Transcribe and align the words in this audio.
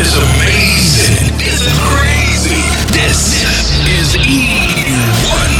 is 0.00 0.16
amazing. 0.16 1.36
This 1.36 1.60
is 1.60 1.76
crazy. 1.92 2.64
This 2.96 3.44
is 3.84 4.16
E1. 4.16 5.52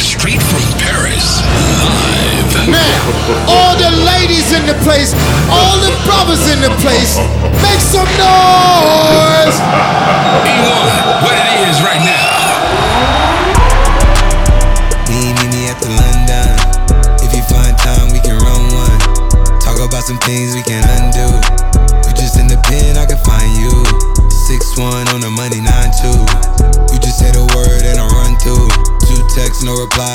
Straight 0.00 0.40
from 0.40 0.64
Paris. 0.80 1.44
Live. 1.84 2.72
Now, 2.72 3.04
all 3.44 3.76
the 3.76 3.92
ladies 4.08 4.52
in 4.56 4.64
the 4.64 4.72
place, 4.80 5.12
all 5.52 5.76
the 5.84 5.92
brothers 6.08 6.48
in 6.48 6.64
the 6.64 6.72
place, 6.80 7.20
make 7.60 7.80
some 7.80 8.08
noise. 8.16 9.60
E1, 10.48 11.13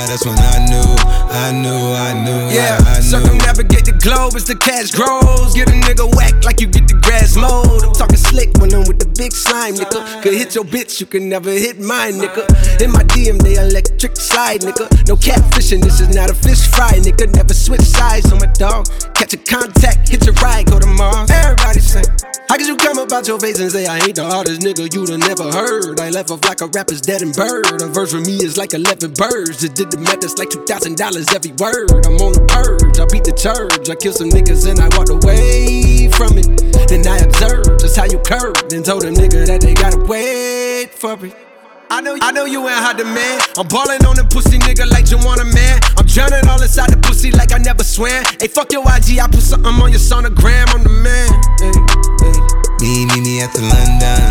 That's 0.10 0.26
when 0.26 0.40
I 0.40 0.66
knew, 0.66 0.90
I 1.30 1.52
knew, 1.54 1.70
I 1.94 2.14
knew, 2.26 2.50
Yeah, 2.50 2.82
I, 2.82 2.94
I 2.94 2.96
knew. 2.98 3.02
circumnavigate 3.14 3.86
the 3.86 3.94
globe 4.02 4.34
as 4.36 4.46
the 4.46 4.56
cash 4.56 4.90
grows. 4.90 5.54
Get 5.54 5.70
a 5.70 5.74
nigga 5.74 6.10
whack 6.18 6.44
like 6.44 6.60
you 6.60 6.66
get 6.68 6.88
the 6.88 6.96
grass 6.96 7.36
mowed. 7.38 7.84
I'm 7.86 7.94
talking 7.94 8.18
slick 8.18 8.50
when 8.58 8.74
I'm 8.74 8.90
with 8.90 8.98
the 8.98 9.06
big 9.22 9.32
slime, 9.34 9.76
nigga. 9.76 10.02
Could 10.24 10.34
hit 10.34 10.56
your 10.56 10.64
bitch, 10.66 11.00
you 11.00 11.06
can 11.06 11.30
never 11.30 11.52
hit 11.52 11.80
mine, 11.80 12.14
nigga. 12.14 12.42
In 12.82 12.90
my 12.92 13.04
DM, 13.04 13.38
they 13.38 13.62
electric 13.62 14.16
slide, 14.18 14.62
nigga. 14.62 14.90
No 15.08 15.16
catfishing, 15.16 15.84
this 15.84 16.02
is 16.02 16.10
not 16.16 16.32
a 16.32 16.34
fish 16.34 16.66
fry, 16.74 16.98
nigga. 16.98 17.30
Never 17.36 17.54
switch 17.54 17.82
sides 17.86 18.32
on 18.34 18.40
my 18.40 18.50
dog. 18.58 18.88
Catch 19.30 19.42
a 19.42 19.58
contact, 19.58 20.10
hit 20.10 20.26
your 20.26 20.34
ride, 20.42 20.66
go 20.66 20.80
to 20.80 20.88
Mars. 20.88 21.30
Everybody 21.30 21.80
sing. 21.80 22.06
How 22.50 22.58
could 22.58 22.66
you 22.66 22.76
come 22.76 22.98
about 22.98 23.28
your 23.28 23.40
face 23.40 23.60
and 23.60 23.72
say 23.72 23.86
I 23.86 24.00
ain't 24.00 24.16
the 24.16 24.26
hardest 24.26 24.62
nigga 24.62 24.92
you'd 24.92 25.10
have 25.10 25.20
never 25.20 25.52
heard? 25.52 26.00
I 26.00 26.10
left 26.10 26.32
off 26.32 26.44
like 26.46 26.62
a 26.62 26.68
rapper's 26.68 27.00
dead 27.00 27.22
and 27.22 27.36
bird. 27.36 27.80
A 27.80 27.86
verse 27.86 28.12
for 28.12 28.22
me 28.22 28.38
is 28.42 28.58
like 28.58 28.74
11 28.74 29.14
birds. 29.14 29.62
Just 29.62 29.76
did 29.76 29.92
the 29.92 30.00
math, 30.00 30.24
it's 30.24 30.40
like 30.40 30.50
$2,000 30.50 30.98
every 31.36 31.54
word. 31.62 32.06
I'm 32.10 32.18
on 32.18 32.34
the 32.34 32.42
purge, 32.50 32.98
I 32.98 33.06
beat 33.06 33.24
the 33.24 33.36
church. 33.38 33.88
I 33.88 33.94
killed 33.94 34.16
some 34.16 34.30
niggas 34.30 34.66
and 34.66 34.80
I 34.82 34.90
walked 34.98 35.14
away 35.14 36.10
from 36.10 36.34
it. 36.34 36.90
Then 36.90 37.06
I 37.06 37.20
observed 37.22 37.82
just 37.82 37.98
how 37.98 38.06
you 38.06 38.18
curved 38.26 38.74
and 38.74 38.84
told 38.84 39.04
a 39.04 39.12
nigga 39.12 39.46
that 39.46 39.62
they 39.62 39.76
gotta 39.76 40.02
wait 40.10 40.90
for 40.90 41.14
it. 41.24 41.49
I 41.90 42.02
know, 42.02 42.14
I 42.22 42.30
know 42.32 42.46
you 42.46 42.62
ain't 42.70 42.78
hot 42.78 43.02
man. 43.02 43.42
I'm 43.58 43.66
ballin' 43.66 44.06
on 44.06 44.14
the 44.14 44.22
pussy 44.22 44.62
nigga 44.62 44.86
like 44.86 45.10
you 45.10 45.18
want 45.26 45.42
a 45.42 45.48
man. 45.50 45.82
I'm 45.98 46.06
drowning 46.06 46.46
all 46.46 46.62
inside 46.62 46.94
the 46.94 47.02
pussy 47.02 47.34
like 47.34 47.50
I 47.50 47.58
never 47.58 47.82
swam. 47.82 48.22
Hey, 48.38 48.46
fuck 48.46 48.70
your 48.70 48.86
IG, 48.86 49.18
I 49.18 49.26
put 49.26 49.42
something 49.42 49.74
on 49.74 49.90
your 49.90 49.98
sonogram. 49.98 50.70
I'm 50.70 50.86
the 50.86 50.94
man. 50.94 51.34
Hey, 51.58 51.74
hey. 52.22 52.38
Me, 52.86 53.10
meet 53.10 53.26
me 53.26 53.34
at 53.42 53.50
the 53.58 53.66
London. 53.66 54.22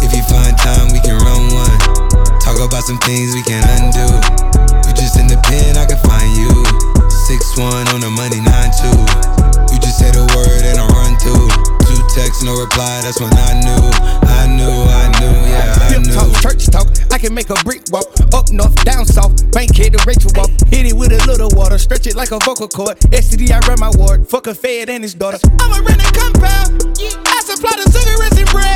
If 0.00 0.16
you 0.16 0.24
find 0.24 0.56
time, 0.56 0.88
we 0.88 1.04
can 1.04 1.20
run 1.20 1.52
one. 1.52 1.76
Talk 2.40 2.64
about 2.64 2.88
some 2.88 2.98
things 3.04 3.36
we 3.36 3.44
can 3.44 3.60
undo. 3.76 4.08
You 4.88 4.92
just 4.96 5.20
in 5.20 5.28
the 5.28 5.36
pen, 5.44 5.76
I 5.76 5.84
can 5.84 6.00
find 6.00 6.32
you. 6.32 6.48
Six 7.28 7.60
one 7.60 7.84
on 7.92 8.00
the 8.00 8.08
money, 8.08 8.40
nine 8.40 8.72
two. 8.72 8.96
You 9.68 9.76
just 9.84 10.00
say 10.00 10.08
the 10.16 10.24
word 10.32 10.55
Two 12.36 12.42
texts, 12.42 12.42
no 12.44 12.60
reply. 12.60 13.00
That's 13.02 13.20
when 13.20 13.32
I 13.32 13.60
knew, 13.60 13.82
I 14.28 14.46
knew, 14.46 14.68
I 14.68 15.20
knew, 15.20 15.34
yeah, 15.48 15.76
I 15.80 15.92
Hip 15.92 16.02
talk, 16.14 16.26
knew. 16.28 16.40
church 16.40 16.66
talk. 16.66 16.86
I 17.12 17.18
can 17.18 17.34
make 17.34 17.50
a 17.50 17.54
brick 17.64 17.82
walk. 17.90 18.06
Up 18.34 18.50
north, 18.52 18.74
down 18.84 19.06
south. 19.06 19.50
Bankhead 19.52 19.92
to 19.96 20.04
Rachel 20.06 20.30
walk. 20.34 20.50
Hit 20.68 20.86
it 20.86 20.92
with 20.94 21.12
a 21.12 21.24
little 21.26 21.50
water. 21.56 21.78
Stretch 21.78 22.06
it 22.06 22.14
like 22.16 22.32
a 22.32 22.38
vocal 22.44 22.68
cord. 22.68 22.98
STD, 23.12 23.50
I 23.50 23.60
run 23.66 23.80
my 23.80 23.90
ward. 23.96 24.28
Fuck 24.28 24.46
a 24.48 24.54
fed 24.54 24.90
and 24.90 25.02
his 25.02 25.14
daughter. 25.14 25.38
I'm 25.60 25.72
a 25.72 25.84
renting 25.84 26.12
compound. 26.12 26.82
I 27.26 27.40
supply 27.44 27.72
the 27.82 27.90
cigarettes 27.90 28.38
and 28.38 28.48
bread. 28.50 28.75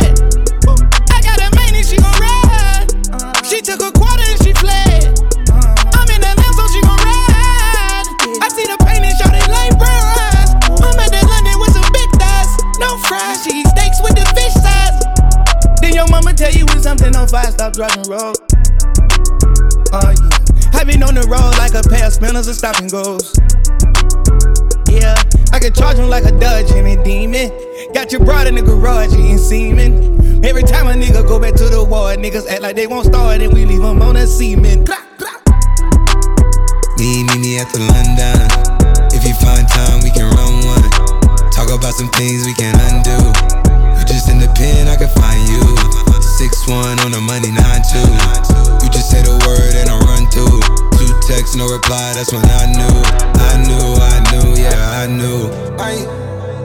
You 17.00 17.12
something 17.12 17.21
on 17.21 17.28
fire, 17.28 17.50
stop 17.50 17.72
driving 17.72 18.05
road. 18.11 18.37
Oh 19.93 20.12
yeah. 20.12 20.77
I 20.77 20.84
been 20.84 21.03
on 21.03 21.15
the 21.15 21.27
road 21.28 21.56
like 21.59 21.75
a 21.75 21.83
pair 21.88 22.06
of 22.06 22.12
spinners 22.12 22.47
and 22.47 22.56
stop 22.56 22.77
and 22.78 22.91
goes. 22.91 23.34
Yeah, 24.88 25.16
I 25.53 25.59
can 25.59 25.72
charge 25.72 25.99
him 25.99 26.09
like 26.09 26.25
a 26.25 26.33
Dodge 26.33 26.71
and 26.72 26.87
a 26.87 27.03
demon. 27.03 27.50
Got 27.93 28.12
your 28.12 28.25
broad 28.25 28.47
in 28.47 28.55
the 28.55 28.62
garage 28.62 29.12
eating 29.12 29.38
semen. 29.38 30.44
Every 30.44 30.62
time 30.62 30.87
a 30.88 30.94
nigga 30.94 31.27
go 31.27 31.38
back 31.38 31.55
to 31.55 31.69
the 31.69 31.84
ward, 31.84 32.19
niggas 32.19 32.49
act 32.49 32.62
like 32.62 32.77
they 32.77 32.87
won't 32.87 33.06
start 33.06 33.41
and 33.41 33.53
we 33.53 33.65
leave 33.65 33.82
them 33.82 34.03
on 34.03 34.17
a 34.17 34.27
semen. 34.27 34.84
Me, 36.99 37.25
meet 37.25 37.41
me 37.41 37.59
at 37.59 37.69
the 37.72 37.81
London. 37.81 38.44
If 39.12 39.25
you 39.25 39.34
find 39.41 39.67
time, 39.69 40.00
we 40.05 40.11
can 40.11 40.28
run 40.28 40.53
one. 40.69 41.50
Talk 41.50 41.71
about 41.72 41.94
some 41.94 42.11
things 42.12 42.44
we 42.47 42.55
can 42.55 42.77
undo. 42.93 43.17
You 43.99 44.05
just 44.06 44.28
in 44.28 44.38
the 44.38 44.53
pen, 44.56 44.88
I 44.88 44.97
can 44.97 45.09
find 45.09 45.41
you. 45.49 46.19
Six 46.41 46.67
one 46.67 46.99
on 47.01 47.11
the 47.11 47.21
money, 47.21 47.53
nine 47.53 47.83
two. 47.84 48.01
You 48.81 48.89
just 48.89 49.11
say 49.11 49.21
the 49.21 49.37
word 49.45 49.77
and 49.77 49.91
I 49.93 49.97
run 50.09 50.25
through. 50.33 50.65
Two 50.97 51.12
texts, 51.28 51.55
no 51.55 51.69
reply. 51.69 52.15
That's 52.17 52.33
when 52.33 52.41
I 52.41 52.65
knew, 52.65 52.97
I 53.45 53.61
knew, 53.69 53.84
I 54.01 54.17
knew, 54.33 54.56
yeah, 54.56 54.73
I 54.73 55.06
knew. 55.06 55.53
Right, 55.77 56.00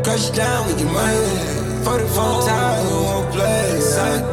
crush 0.02 0.30
down, 0.30 0.68
we 0.68 0.80
get 0.80 0.88
money. 0.88 1.84
44 1.84 2.48
times, 2.48 2.88
we 2.88 2.96
won't 3.04 3.34
play. 3.34 3.82
Son. 3.82 4.24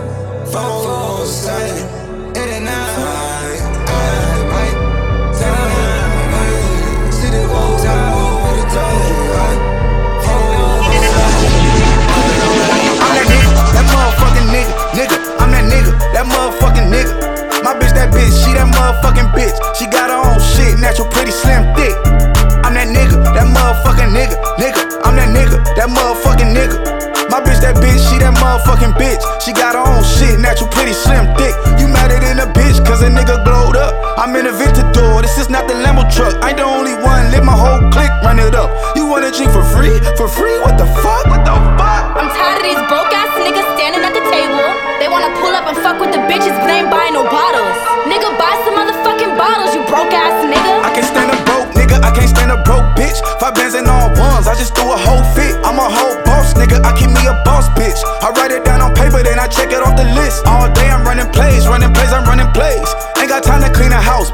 Phone, 0.47 0.87
phone, 0.87 1.27
say. 1.27 1.91
It 2.39 2.63
ain't 2.63 2.65
now. 2.65 3.67
I'm 3.67 3.72
bitch. 19.43 19.57
She 19.77 19.87
got 19.87 20.11
her 20.11 20.21
own 20.23 20.39
shit, 20.39 20.79
natural, 20.79 21.09
pretty, 21.09 21.33
slim, 21.33 21.67
thick. 21.75 21.95
I'm 22.63 22.75
that 22.79 22.89
nigga, 22.89 23.19
that 23.35 23.47
motherfucking 23.51 24.15
nigga, 24.15 24.39
nigga. 24.59 24.83
I'm 25.03 25.19
that 25.19 25.31
nigga, 25.35 25.59
that 25.75 25.91
motherfucking 25.91 26.55
nigga. 26.55 26.79
My 27.31 27.41
bitch, 27.41 27.61
that 27.65 27.77
bitch, 27.81 27.99
she 28.07 28.19
that 28.23 28.35
motherfucking 28.39 28.95
bitch. 28.95 29.23
She 29.43 29.53
got 29.53 29.75
her 29.75 29.83
own 29.83 30.05
shit, 30.05 30.39
natural, 30.39 30.71
pretty, 30.71 30.93
slim, 30.93 31.27
thick. 31.35 31.55
You 31.81 31.89
mad 31.89 32.13
at 32.13 32.23
in 32.23 32.39
a 32.39 32.47
bitch, 32.47 32.85
cause 32.87 33.03
a 33.03 33.11
nigga 33.11 33.43
glowed 33.45 33.77
up. 33.77 33.93
I'm 34.19 34.35
in 34.37 34.47
a 34.47 34.53
Ventador, 34.53 35.23
this 35.23 35.39
is 35.39 35.49
not 35.51 35.67
the 35.67 35.75
Lambo 35.75 36.07
truck. 36.13 36.39
I 36.43 36.51
ain't 36.51 36.59
the 36.59 36.65
only 36.65 36.95
one, 37.03 37.33
let 37.33 37.43
my 37.43 37.57
whole 37.57 37.91
clique 37.91 38.15
run 38.23 38.39
it 38.39 38.55
up. 38.55 38.71
You 38.95 39.07
wanna 39.07 39.33
drink 39.33 39.51
for 39.51 39.65
free? 39.75 39.99
For 40.17 40.29
free? 40.29 40.61
What 40.61 40.79
the 40.79 40.87
fuck? 40.87 41.02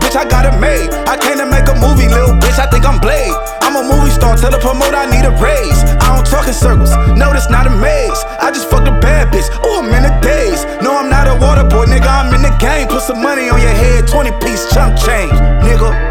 Bitch, 0.09 0.17
I 0.17 0.25
got 0.29 0.47
it 0.49 0.59
made. 0.59 0.89
I 1.07 1.17
came 1.17 1.37
to 1.39 1.47
make 1.47 1.69
a 1.69 1.77
movie, 1.77 2.09
little 2.09 2.35
bitch, 2.41 2.59
I 2.59 2.67
think 2.71 2.87
I'm 2.87 2.99
Blade. 2.99 3.33
I'm 3.61 3.77
a 3.77 3.85
movie 3.85 4.11
star, 4.11 4.37
tell 4.37 4.51
the 4.51 4.59
promoter 4.59 4.97
I 4.97 5.07
need 5.07 5.25
a 5.25 5.35
raise. 5.37 5.85
I 6.01 6.17
don't 6.17 6.27
talk 6.27 6.49
in 6.49 6.55
circles, 6.55 6.91
no, 7.17 7.33
this 7.33 7.51
not 7.51 7.67
a 7.67 7.71
maze. 7.71 8.25
I 8.41 8.51
just 8.51 8.71
fucked 8.71 8.89
a 8.89 8.97
bad 9.01 9.29
bitch, 9.29 9.49
ooh, 9.65 9.85
I'm 9.85 9.93
in 9.93 10.03
the 10.03 10.15
days. 10.21 10.65
No, 10.81 10.97
I'm 10.97 11.11
not 11.11 11.29
a 11.29 11.37
water 11.37 11.65
boy, 11.65 11.87
nigga, 11.87 12.09
I'm 12.09 12.33
in 12.35 12.43
the 12.43 12.55
game. 12.59 12.89
Put 12.89 13.03
some 13.03 13.23
money 13.23 13.49
on 13.51 13.61
your 13.61 13.77
head, 13.77 14.09
20 14.09 14.33
piece 14.41 14.73
chunk 14.73 14.97
change, 14.99 15.37
nigga. 15.61 16.08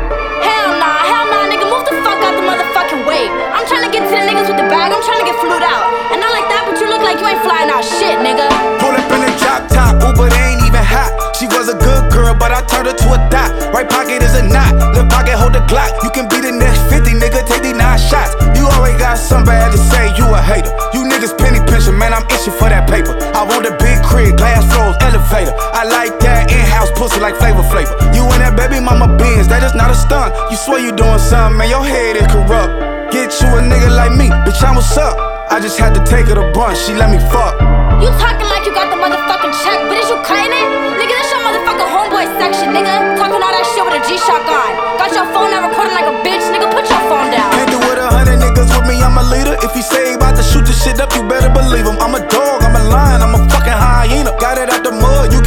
In-house 27.17 27.21
like 27.21 27.35
flavor 27.41 27.63
flavor. 27.69 27.93
You 28.13 28.23
and 28.29 28.41
that 28.41 28.53
baby 28.55 28.79
mama 28.79 29.09
beans, 29.17 29.47
that 29.49 29.63
is 29.65 29.73
not 29.73 29.89
a 29.89 29.97
stunt. 29.97 30.33
You 30.49 30.57
swear 30.57 30.79
you 30.79 30.93
doing 30.93 31.19
something, 31.19 31.57
man, 31.57 31.69
your 31.69 31.83
head 31.83 32.15
is 32.15 32.27
corrupt. 32.29 33.11
Get 33.11 33.33
you 33.41 33.49
a 33.57 33.61
nigga 33.61 33.89
like 33.89 34.13
me, 34.13 34.29
bitch, 34.45 34.61
I'm 34.63 34.75
what's 34.75 34.97
up. 34.97 35.17
I 35.49 35.59
just 35.59 35.79
had 35.79 35.95
to 35.95 36.03
take 36.03 36.27
her 36.27 36.35
to 36.35 36.45
brunch, 36.51 36.77
she 36.85 36.93
let 36.93 37.09
me 37.09 37.17
fuck. 37.31 37.55
You 37.97 38.11
talking 38.21 38.45
like 38.45 38.67
you 38.67 38.73
got 38.75 38.93
the 38.93 38.99
motherfucking 38.99 39.53
check, 39.63 39.79
but 39.89 39.97
is 39.97 40.09
you 40.11 40.19
it? 40.19 40.67
Nigga, 41.01 41.13
this 41.17 41.31
your 41.33 41.41
motherfucking 41.41 41.89
homeboy 41.89 42.25
section, 42.37 42.75
nigga. 42.75 43.17
Talking 43.17 43.41
all 43.41 43.53
that 43.53 43.65
shit 43.73 43.81
with 43.81 43.97
a 43.97 44.01
G-Shock 44.05 44.45
on. 44.45 44.71
Got 45.01 45.11
your 45.15 45.25
phone 45.33 45.55
out 45.55 45.65
recording 45.71 45.95
like 45.95 46.05
a 46.05 46.15
bitch, 46.21 46.45
nigga. 46.51 46.69
Put 46.69 46.85
your 46.85 47.01
phone 47.09 47.31
down. 47.31 47.49
Can't 47.55 47.71
do 47.71 47.79
with 47.79 47.97
a 47.97 48.05
hundred 48.11 48.43
niggas 48.43 48.69
with 48.75 48.85
me, 48.85 49.01
I'm 49.01 49.17
a 49.17 49.23
leader. 49.23 49.55
If 49.63 49.73
he 49.73 49.81
say 49.81 50.13
he 50.13 50.13
about 50.19 50.35
to 50.35 50.43
shoot 50.43 50.67
the 50.67 50.75
shit 50.75 50.99
up, 50.99 51.15
you 51.15 51.23
better 51.25 51.49
believe 51.49 51.87
him. 51.87 51.97
I'm 51.97 52.13
a 52.13 52.21
dog, 52.27 52.61
I'm 52.61 52.75
a 52.75 52.83
lion, 52.83 53.23
I'm 53.23 53.33
a 53.33 53.41
fucking 53.49 53.73
hyena. 53.73 54.35
Got 54.37 54.59
it 54.59 54.66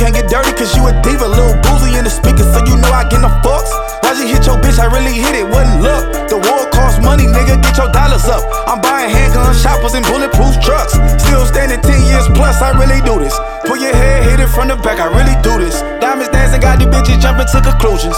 can't 0.01 0.17
get 0.17 0.33
dirty 0.33 0.57
cause 0.57 0.73
you 0.73 0.89
a 0.89 0.97
diva. 1.05 1.29
Little 1.29 1.61
boozy 1.61 1.93
in 1.93 2.09
the 2.09 2.11
speaker, 2.11 2.41
so 2.49 2.65
you 2.65 2.81
know 2.81 2.89
I 2.89 3.05
get 3.05 3.21
no 3.21 3.29
fucks. 3.45 3.69
Why'd 4.01 4.17
you 4.17 4.33
hit 4.33 4.49
your 4.49 4.57
bitch? 4.57 4.81
I 4.81 4.89
really 4.89 5.13
hit 5.13 5.37
it, 5.37 5.45
wasn't 5.45 5.85
luck. 5.85 6.09
The 6.33 6.41
war 6.41 6.65
costs 6.73 7.05
money, 7.05 7.29
nigga, 7.29 7.61
get 7.61 7.77
your 7.77 7.93
dollars 7.93 8.25
up. 8.25 8.41
I'm 8.65 8.81
buying 8.81 9.13
handguns, 9.13 9.61
choppers, 9.61 9.93
and 9.93 10.05
bulletproof 10.09 10.57
trucks. 10.65 10.97
Still 11.21 11.45
standing 11.45 11.85
10 11.85 12.09
years 12.09 12.27
plus, 12.33 12.65
I 12.65 12.73
really 12.81 13.05
do 13.05 13.21
this. 13.21 13.37
Pull 13.69 13.77
your 13.77 13.93
head, 13.93 14.25
hit 14.25 14.41
it 14.41 14.49
from 14.49 14.73
the 14.73 14.77
back, 14.81 15.05
I 15.05 15.13
really 15.13 15.37
do 15.45 15.61
this. 15.61 15.85
Diamonds 16.01 16.33
dancing, 16.33 16.65
got 16.65 16.81
these 16.81 16.89
bitches 16.89 17.21
jumping 17.21 17.47
to 17.53 17.61
conclusions. 17.61 18.17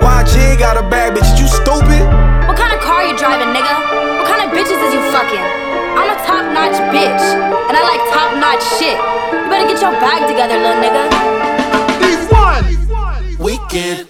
YG 0.00 0.56
got 0.56 0.80
a 0.80 0.84
bag, 0.88 1.12
bitch, 1.12 1.28
you 1.36 1.44
stupid? 1.44 2.08
What 2.48 2.56
kind 2.56 2.72
of 2.72 2.80
car 2.80 3.04
you 3.04 3.12
driving, 3.20 3.52
nigga? 3.52 3.74
What 4.16 4.26
kind 4.32 4.48
of 4.48 4.56
bitches 4.56 4.80
is 4.80 4.96
you 4.96 5.02
fucking? 5.12 5.67
I'm 6.68 6.74
a 6.74 6.76
top-notch 6.76 6.92
bitch, 6.92 7.24
and 7.68 7.76
I 7.76 7.82
like 7.82 8.02
top-notch 8.12 8.62
shit. 8.78 8.98
You 9.32 9.48
better 9.48 9.66
get 9.66 9.80
your 9.80 9.92
bag 9.92 10.28
together, 10.28 10.58
little 10.58 10.76
nigga. 10.82 11.08
Weekend, 13.38 14.08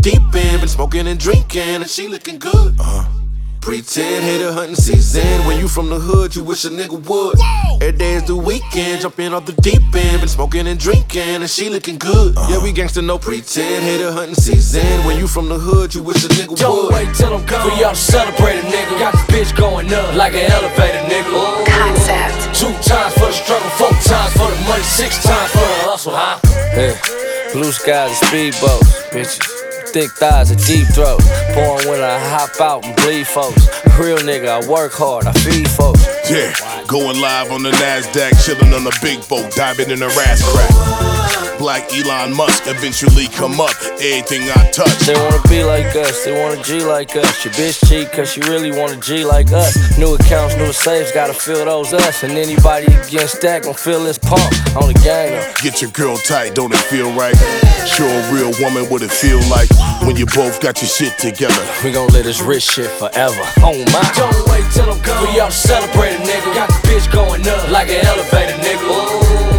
deep 0.00 0.34
in, 0.34 0.58
been 0.58 0.68
smoking 0.68 1.06
and 1.06 1.20
drinking, 1.20 1.62
and 1.62 1.88
she 1.88 2.08
looking 2.08 2.38
good. 2.40 2.74
Uh, 2.80 3.19
pretend 3.60 4.24
hater 4.24 4.52
hunting 4.52 4.74
season. 4.74 5.46
When 5.46 5.58
you 5.58 5.68
from 5.68 5.88
the 5.90 5.98
hood, 5.98 6.34
you 6.34 6.42
wish 6.42 6.64
a 6.64 6.70
nigga 6.70 6.98
would. 7.08 7.36
Every 7.82 7.96
day 7.96 8.14
is 8.14 8.24
the 8.24 8.36
weekend, 8.36 9.02
jumping 9.02 9.32
off 9.34 9.46
the 9.46 9.52
deep 9.60 9.82
end, 9.94 10.20
been 10.20 10.28
smoking 10.28 10.66
and 10.66 10.78
drinking, 10.78 11.42
and 11.42 11.48
she 11.50 11.68
looking 11.68 11.98
good. 11.98 12.36
Uh-huh. 12.36 12.52
Yeah, 12.52 12.62
we 12.62 12.72
gangsta 12.72 13.04
no 13.04 13.18
pretend 13.18 13.84
hater 13.84 14.12
hunting 14.12 14.34
season. 14.34 15.04
When 15.04 15.18
you 15.18 15.26
from 15.26 15.48
the 15.48 15.58
hood, 15.58 15.94
you 15.94 16.02
wish 16.02 16.24
a 16.24 16.28
nigga 16.28 16.56
Don't 16.56 16.84
would. 16.84 16.92
wait 16.94 17.14
till 17.14 17.34
I'm 17.34 17.44
gone 17.46 17.68
for 17.70 17.76
y'all 17.76 17.90
to 17.90 17.96
celebrate 17.96 18.58
a 18.58 18.62
nigga. 18.62 18.98
Got 18.98 19.12
this 19.12 19.52
bitch 19.52 19.56
going 19.56 19.92
up 19.92 20.14
like 20.14 20.34
an 20.34 20.50
elevator, 20.50 21.02
nigga. 21.08 21.66
Concept. 21.66 22.54
Two 22.56 22.72
times 22.82 23.14
for 23.14 23.26
the 23.26 23.32
struggle, 23.32 23.70
four 23.76 23.90
times 24.04 24.32
for 24.32 24.48
the 24.50 24.60
money, 24.68 24.82
six 24.82 25.22
times 25.22 25.50
for 25.52 25.58
the 25.58 25.78
hustle, 25.88 26.12
huh? 26.14 26.38
Yeah. 26.76 26.96
Blue 27.52 27.72
skies 27.72 28.10
and 28.10 28.54
speedboats, 28.54 29.10
bitches. 29.10 29.69
Thick 29.92 30.12
thighs 30.12 30.52
and 30.52 30.64
deep 30.66 30.86
throats. 30.94 31.26
Born 31.52 31.88
when 31.88 32.00
I 32.00 32.16
hop 32.16 32.60
out 32.60 32.84
and 32.84 32.94
bleed 32.94 33.26
folks. 33.26 33.66
Real 33.98 34.18
nigga, 34.18 34.62
I 34.62 34.68
work 34.68 34.92
hard, 34.92 35.26
I 35.26 35.32
feed 35.32 35.68
folks. 35.68 36.06
Yeah, 36.30 36.54
going 36.86 37.20
live 37.20 37.50
on 37.50 37.64
the 37.64 37.72
NASDAQ, 37.72 38.46
chilling 38.46 38.72
on 38.72 38.84
the 38.84 38.96
big 39.02 39.28
boat, 39.28 39.52
diving 39.56 39.90
in 39.90 39.98
the 39.98 40.06
ass 40.06 40.42
crack. 40.44 41.19
Black 41.60 41.92
Elon 41.92 42.34
Musk 42.34 42.64
eventually 42.68 43.28
come 43.28 43.60
up, 43.60 43.76
everything 44.00 44.48
I 44.56 44.70
touch. 44.72 44.96
They 45.04 45.12
wanna 45.12 45.42
be 45.46 45.62
like 45.62 45.94
us, 45.94 46.24
they 46.24 46.32
wanna 46.32 46.62
G 46.62 46.80
like 46.80 47.14
us. 47.16 47.44
Your 47.44 47.52
bitch 47.52 47.86
cheat 47.86 48.10
cause 48.10 48.32
she 48.32 48.40
really 48.48 48.70
wanna 48.70 48.96
G 48.96 49.26
like 49.26 49.52
us. 49.52 49.76
New 49.98 50.14
accounts, 50.14 50.56
new 50.56 50.72
saves, 50.72 51.12
gotta 51.12 51.34
fill 51.34 51.66
those 51.66 51.92
us. 51.92 52.22
And 52.22 52.32
anybody 52.32 52.86
against 52.86 53.42
that 53.42 53.64
gon' 53.64 53.74
feel 53.74 54.02
this 54.02 54.16
pump 54.16 54.40
on 54.74 54.88
the 54.88 54.98
gang. 55.04 55.32
though. 55.32 55.52
Get 55.60 55.82
your 55.82 55.90
girl 55.90 56.16
tight, 56.16 56.54
don't 56.54 56.72
it 56.72 56.80
feel 56.88 57.12
right? 57.12 57.36
Show 57.84 58.08
a 58.08 58.32
real 58.32 58.52
woman 58.64 58.88
what 58.88 59.02
it 59.02 59.10
feel 59.10 59.40
like 59.52 59.68
when 60.08 60.16
you 60.16 60.24
both 60.32 60.62
got 60.62 60.80
your 60.80 60.88
shit 60.88 61.18
together. 61.18 61.60
We 61.84 61.92
gon' 61.92 62.08
live 62.08 62.24
this 62.24 62.40
rich 62.40 62.62
shit 62.62 62.88
forever. 62.96 63.44
Oh 63.60 63.76
my. 63.92 64.00
Don't 64.16 64.48
wait 64.48 64.64
till 64.72 64.88
I'm 64.88 64.96
gone 65.02 65.26
for 65.26 65.32
y'all 65.36 65.50
to 65.50 65.52
celebrate 65.52 66.16
a 66.16 66.20
nigga. 66.24 66.54
Got 66.54 66.68
the 66.68 66.88
bitch 66.88 67.12
going 67.12 67.46
up 67.46 67.68
like 67.68 67.90
an 67.90 68.06
elevator, 68.06 68.56
nigga. 68.64 69.49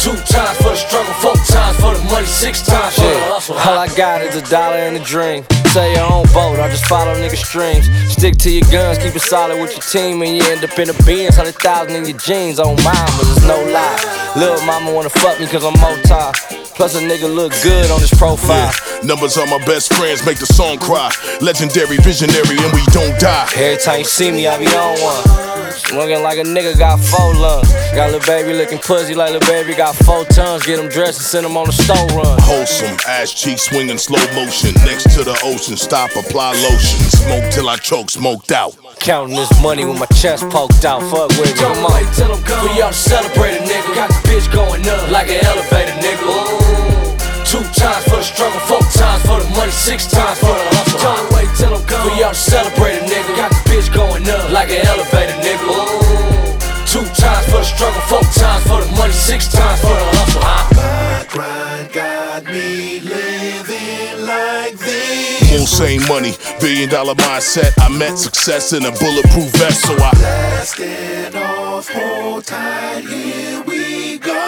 Two 0.00 0.16
times 0.16 0.56
for 0.56 0.72
the 0.72 0.76
struggle, 0.76 1.12
four 1.20 1.36
times 1.44 1.76
for 1.76 1.92
the 1.92 2.02
money, 2.08 2.24
six 2.24 2.62
times 2.64 2.94
for 2.94 3.02
the 3.02 3.12
Shit, 3.12 3.28
hustle. 3.28 3.54
all 3.56 3.76
I 3.76 3.86
got 4.00 4.22
is 4.22 4.34
a 4.34 4.40
dollar 4.48 4.76
and 4.76 4.96
a 4.96 5.04
dream. 5.04 5.44
Say 5.76 5.92
your 5.92 6.10
own 6.10 6.24
boat, 6.32 6.58
I 6.58 6.72
just 6.72 6.86
follow 6.86 7.12
nigga 7.20 7.36
streams. 7.36 7.84
Stick 8.10 8.38
to 8.38 8.50
your 8.50 8.64
guns, 8.72 8.96
keep 8.96 9.14
it 9.14 9.20
solid 9.20 9.60
with 9.60 9.76
your 9.76 9.84
team, 9.84 10.22
and 10.22 10.34
you 10.34 10.42
end 10.44 10.64
up 10.64 10.72
in 10.78 10.88
the 10.88 10.96
bins. 11.04 11.36
Hundred 11.36 11.56
thousand 11.56 11.96
in 11.96 12.08
your 12.08 12.16
jeans, 12.16 12.58
on 12.58 12.80
mama, 12.80 13.20
there's 13.20 13.44
no 13.44 13.60
lie. 13.68 14.00
Lil' 14.40 14.64
mama 14.64 14.90
wanna 14.90 15.10
fuck 15.10 15.38
me 15.38 15.46
cause 15.46 15.68
I'm 15.68 15.76
more 15.76 16.00
Plus 16.80 16.96
a 16.96 17.04
nigga 17.04 17.28
look 17.28 17.52
good 17.62 17.90
on 17.90 18.00
his 18.00 18.10
profile. 18.16 18.56
Yeah, 18.56 19.04
numbers 19.04 19.36
are 19.36 19.46
my 19.52 19.62
best 19.66 19.92
friends 19.92 20.24
make 20.24 20.38
the 20.38 20.46
song 20.48 20.78
cry. 20.78 21.12
Legendary, 21.42 21.98
visionary, 21.98 22.56
and 22.56 22.72
we 22.72 22.80
don't 22.96 23.20
die. 23.20 23.52
Every 23.54 23.76
time 23.76 23.98
you 23.98 24.08
see 24.08 24.32
me, 24.32 24.48
I 24.48 24.56
be 24.56 24.64
on 24.64 24.96
one. 25.04 25.49
Looking 25.92 26.22
like 26.22 26.38
a 26.38 26.42
nigga 26.44 26.78
got 26.78 26.98
four 27.00 27.34
lungs. 27.34 27.72
Got 27.94 28.12
little 28.12 28.26
baby 28.26 28.52
looking 28.54 28.78
pussy 28.78 29.14
like 29.14 29.32
little 29.32 29.48
baby 29.48 29.74
got 29.74 29.96
four 29.96 30.24
tons. 30.26 30.64
Get 30.64 30.78
him 30.78 30.88
dressed 30.88 31.18
and 31.18 31.26
send 31.26 31.46
him 31.46 31.56
on 31.56 31.66
the 31.66 31.72
store 31.72 32.06
run. 32.16 32.38
Wholesome, 32.42 32.96
ass 33.08 33.32
cheek 33.32 33.58
swinging 33.58 33.98
slow 33.98 34.22
motion. 34.34 34.74
Next 34.86 35.10
to 35.16 35.24
the 35.24 35.38
ocean, 35.44 35.76
stop, 35.76 36.10
apply 36.16 36.52
lotion. 36.62 37.00
Smoke 37.10 37.50
till 37.52 37.68
I 37.68 37.76
choke, 37.76 38.10
smoked 38.10 38.52
out. 38.52 38.76
Counting 39.00 39.36
this 39.36 39.50
money 39.62 39.84
with 39.84 39.98
my 39.98 40.06
chest 40.06 40.48
poked 40.50 40.84
out. 40.84 41.00
Fuck 41.10 41.28
with 41.30 41.50
me, 41.50 41.60
Don't 41.60 41.74
come 41.74 41.86
on. 41.86 41.92
wait 41.94 42.14
till 42.14 42.32
I'm 42.32 42.42
gone 42.44 42.68
for 42.68 42.74
y'all 42.78 42.90
to 42.90 42.94
celebrate 42.94 43.56
a 43.56 43.62
nigga. 43.64 43.94
Got 43.94 44.08
this 44.10 44.46
bitch 44.46 44.52
going 44.52 44.86
up 44.88 45.10
like 45.10 45.28
an 45.28 45.44
elevator, 45.44 45.92
nigga. 46.04 46.79
Two 47.50 47.58
times 47.74 48.04
for 48.04 48.14
the 48.14 48.22
struggle, 48.22 48.60
four 48.60 48.78
times 48.94 49.22
for 49.26 49.42
the 49.42 49.50
money, 49.58 49.72
six 49.72 50.06
times 50.06 50.38
for 50.38 50.54
the 50.54 50.66
hustle. 50.70 51.02
Don't 51.02 51.34
wait 51.34 51.50
till 51.58 51.74
I'm 51.74 51.82
gone 51.82 52.08
for 52.08 52.14
y'all 52.14 52.30
to 52.30 52.38
celebrate 52.38 52.94
a 52.94 53.02
nigga. 53.10 53.34
Got 53.34 53.50
this 53.50 53.66
bitch 53.66 53.92
going 53.92 54.22
up 54.30 54.52
like 54.52 54.70
an 54.70 54.86
elevator, 54.86 55.34
nigga. 55.42 55.66
Ooh. 55.66 56.30
Two 56.86 57.02
times 57.18 57.46
for 57.50 57.58
the 57.58 57.66
struggle, 57.66 58.02
four 58.06 58.22
times 58.38 58.62
for 58.70 58.78
the 58.78 58.90
money, 58.94 59.12
six 59.12 59.50
times 59.50 59.80
for 59.80 59.90
the 59.90 60.06
hustle, 60.14 60.42
huh? 60.46 60.62
My 60.78 61.26
grind 61.26 61.92
got 61.92 62.44
me 62.46 63.00
living 63.00 64.26
like 64.26 64.78
this. 64.78 65.50
Won't 65.50 66.08
money, 66.08 66.38
billion 66.60 66.88
dollar 66.88 67.16
mindset. 67.16 67.74
I 67.82 67.88
met 67.90 68.16
success 68.16 68.72
in 68.72 68.86
a 68.86 68.92
bulletproof 68.92 69.50
vest, 69.58 69.90
so 69.90 69.94
I. 69.98 70.14
Blasting 70.14 71.34
off, 71.34 71.88
hold 71.88 72.44
tight, 72.44 73.02
here 73.10 73.10
we 73.10 73.24
go. 73.24 73.29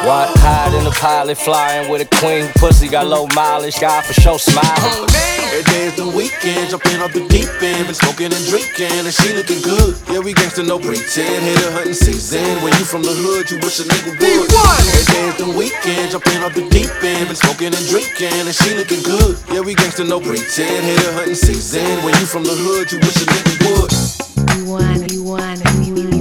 What? 0.03 0.35
Hide 0.43 0.75
in 0.75 0.83
the 0.83 0.91
pilot, 0.91 1.39
flying 1.39 1.87
with 1.87 2.03
a 2.03 2.09
queen. 2.19 2.51
Pussy 2.59 2.89
got 2.89 3.07
low 3.07 3.31
mileage, 3.39 3.79
God 3.79 4.03
for 4.03 4.13
sure 4.13 4.39
smiling. 4.39 5.07
Every 5.55 5.63
day 5.63 5.87
is 5.87 5.95
the 5.95 6.11
weekend, 6.11 6.75
jumping 6.75 6.99
off 6.99 7.15
the 7.15 7.23
deep 7.31 7.47
end, 7.63 7.87
been 7.87 7.95
smoking 7.95 8.35
and 8.35 8.45
drinking, 8.51 8.91
and 8.91 9.15
she 9.15 9.31
looking 9.31 9.63
good. 9.63 9.95
Yeah, 10.11 10.19
we 10.19 10.35
gangsta 10.35 10.67
no 10.67 10.83
pretend, 10.83 11.47
hater 11.47 11.71
hunting 11.71 11.95
season. 11.95 12.43
When 12.67 12.75
you 12.75 12.85
from 12.89 13.07
the 13.07 13.15
hood, 13.15 13.47
you 13.47 13.63
wish 13.63 13.79
a 13.79 13.87
nigga 13.87 14.19
would. 14.19 14.51
Every 14.51 15.07
day 15.07 15.25
is 15.31 15.39
the 15.39 15.51
weekend, 15.55 16.11
jumping 16.11 16.43
off 16.43 16.59
the 16.59 16.67
deep 16.67 16.91
end, 17.07 17.31
been 17.31 17.39
smoking 17.39 17.71
and 17.71 17.87
drinking, 17.87 18.35
and 18.43 18.51
she 18.51 18.75
looking 18.75 19.07
good. 19.07 19.39
Yeah, 19.55 19.63
we 19.63 19.79
gangsta 19.79 20.03
no 20.03 20.19
pretend, 20.19 20.83
hater 20.83 21.15
hunting 21.15 21.39
season. 21.39 22.03
When 22.03 22.11
you 22.19 22.27
from 22.27 22.43
the 22.43 22.59
hood, 22.59 22.91
you 22.91 22.99
wish 22.99 23.23
a 23.23 23.27
nigga 23.31 23.55
would. 23.71 23.91
You 24.59 24.67
want 24.67 24.99
it, 25.07 25.15
you 25.15 25.23
want 25.23 25.63
you 25.87 25.95
want 25.95 26.12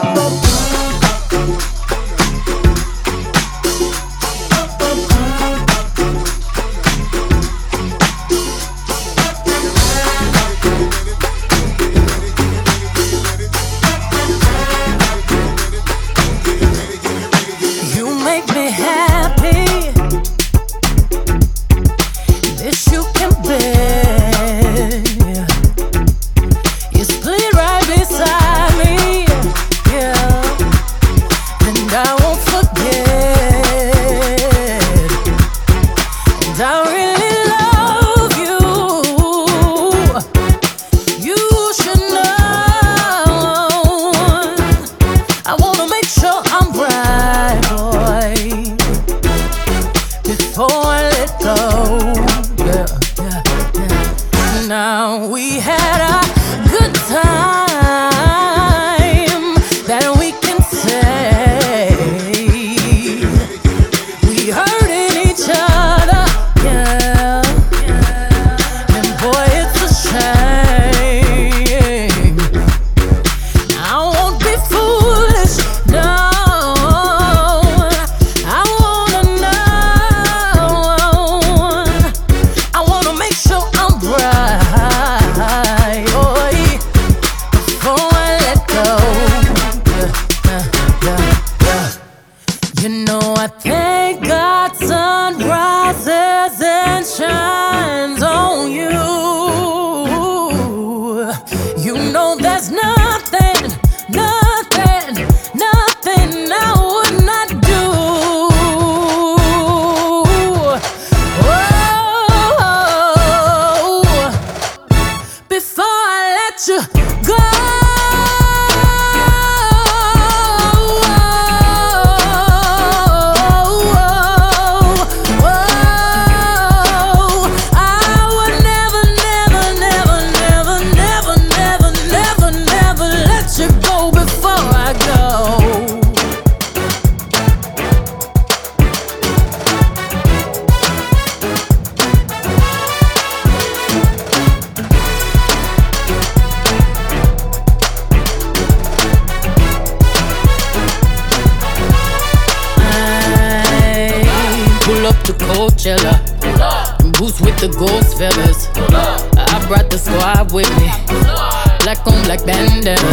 You 0.00 0.47
Now. 54.68 55.26
We 55.28 55.60
had 55.60 56.00
a 56.02 56.68
good 56.68 56.94
time 56.94 57.37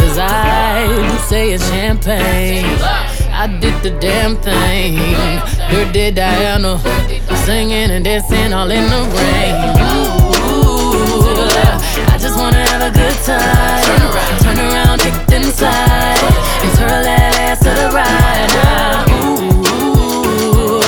bandanas. 0.06 0.18
I 0.18 0.84
you 0.84 1.18
say 1.18 1.52
it's 1.52 1.68
champagne. 1.68 2.64
I 3.32 3.46
did 3.60 3.82
the 3.82 3.90
damn 4.00 4.36
thing. 4.36 4.96
Dirty 5.70 6.10
Diana. 6.12 6.78
Singing 7.44 7.90
and 7.90 8.04
dancing 8.04 8.52
all 8.52 8.70
in 8.70 8.84
the 8.84 9.02
rain. 9.16 9.54
Ooh, 10.50 11.36
I 12.12 12.18
just 12.18 12.38
wanna 12.38 12.56
have 12.56 12.82
a 12.82 12.90
good 12.90 13.16
time. 13.24 13.82
Turn 14.40 14.58
around, 14.58 15.00
kick 15.00 15.14
inside. 15.32 16.22
And 16.62 16.72
twirl 16.76 17.02
that 17.04 17.36
ass 17.38 17.58
to 17.60 17.70
the 17.70 17.90
right 17.94 18.48
now. 18.58 19.04
Ooh, 19.26 20.80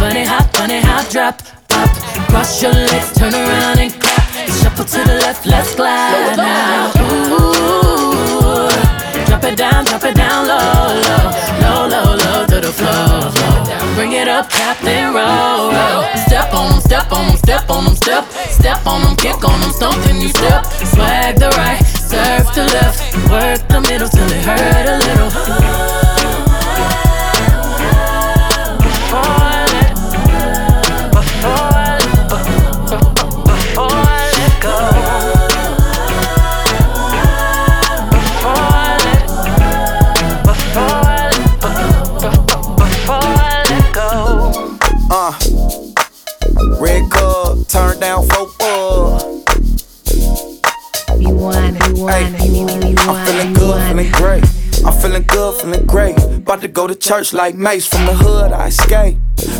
bunny 0.00 0.24
hop, 0.24 0.52
bunny 0.52 0.80
hop, 0.80 1.08
drop, 1.10 1.42
pop. 1.68 1.90
Cross 2.30 2.62
your 2.62 2.72
legs, 2.72 3.12
turn 3.14 3.34
around 3.34 3.78
and 3.78 3.92
clap. 4.00 4.22
Shuffle 4.60 4.84
to 4.84 5.04
the 5.04 5.14
left, 5.20 5.46
let's 5.46 5.74
glide 5.74 6.36
now. 6.36 6.90
Ooh, 6.98 8.41
drop 9.42 9.52
it 9.52 9.58
down, 9.58 9.84
drop 9.84 10.04
it 10.04 10.14
down 10.14 10.46
low, 10.46 11.00
low, 11.02 11.26
low, 11.60 11.86
low, 11.88 12.14
low 12.14 12.46
to 12.46 12.60
the 12.60 12.72
floor. 12.72 13.94
Bring 13.96 14.12
it 14.12 14.28
up, 14.28 14.48
tap 14.48 14.78
then 14.82 15.12
roll, 15.12 15.72
roll. 15.72 16.04
Step 16.26 16.54
on 16.54 16.70
them, 16.70 16.80
step 16.80 17.10
on 17.10 17.26
them, 17.26 17.36
step 17.36 17.68
on 17.68 17.84
them, 17.84 17.96
step, 17.96 18.24
step 18.30 18.86
on 18.86 19.02
them, 19.02 19.16
kick 19.16 19.44
on 19.44 19.60
them, 19.60 19.70
stomp 19.72 20.06
and 20.06 20.22
you 20.22 20.28
step. 20.28 20.64
Swag 20.66 21.38
the 21.40 21.48
right, 21.58 21.82
serve 21.84 22.54
the 22.54 22.64
left, 22.72 23.16
work 23.30 23.66
the 23.68 23.80
middle 23.80 24.08
till 24.08 24.30
it 24.30 24.44
hurt 24.44 24.86
a 24.86 24.98
little. 24.98 26.01
Go 56.72 56.86
to 56.86 56.94
church 56.94 57.32
like 57.32 57.54
Mace. 57.54 57.86
From 57.86 58.06
the 58.06 58.14
hood, 58.14 58.52
I 58.52 58.68
escape. 58.68 59.16